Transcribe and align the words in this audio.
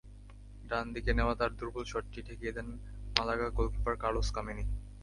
ডান 0.63 0.85
দিকে 0.95 1.11
নেওয়া 1.17 1.33
তাঁর 1.39 1.51
দুর্বল 1.59 1.83
শটটি 1.91 2.19
ঠেকিয়ে 2.27 2.55
দেন 2.57 2.67
মালাগা 3.15 3.47
গোলকিপার 3.57 3.95
কার্লোস 4.03 4.29
কামেনি। 4.35 4.63